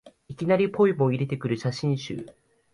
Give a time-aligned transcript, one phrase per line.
[0.29, 2.25] いきなりポエムを入れてくる写真集